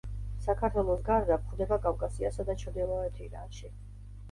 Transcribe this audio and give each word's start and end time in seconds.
საქართველოს 0.45 1.03
გარდა 1.09 1.37
გვხვდება 1.43 1.79
კავკასიასა 1.85 2.49
და 2.51 2.59
ჩრდილოეთ 2.65 3.23
ირანში. 3.29 3.75